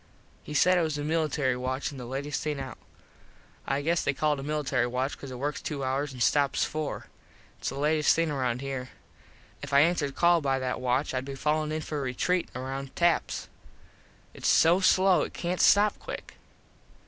He 0.41 0.55
said 0.55 0.79
it 0.79 0.81
was 0.81 0.97
a 0.97 1.03
military 1.03 1.55
watch 1.55 1.91
an 1.91 1.97
the 1.99 2.07
latest 2.07 2.41
thing 2.41 2.59
out. 2.59 2.79
I 3.67 3.83
guess 3.83 4.03
they 4.03 4.15
call 4.15 4.33
it 4.33 4.39
a 4.39 4.41
military 4.41 4.87
watch 4.87 5.15
cause 5.15 5.29
it 5.29 5.37
works 5.37 5.61
two 5.61 5.83
hours 5.83 6.11
and 6.11 6.23
stops 6.23 6.65
four. 6.65 7.05
Its 7.59 7.69
the 7.69 7.77
latest 7.77 8.15
thing 8.15 8.33
round 8.33 8.61
here. 8.61 8.89
If 9.61 9.73
I 9.73 9.81
answered 9.81 10.15
call 10.15 10.41
by 10.41 10.57
that 10.57 10.81
watch 10.81 11.13
Id 11.13 11.23
be 11.25 11.35
fallin 11.35 11.71
in 11.71 11.81
for 11.81 12.01
retreat 12.01 12.49
round 12.55 12.95
taps. 12.95 13.47
Its 14.33 14.47
so 14.49 14.79
slow 14.79 15.21
it 15.21 15.35
cant 15.35 15.61
stop 15.61 15.99
quick. 15.99 16.33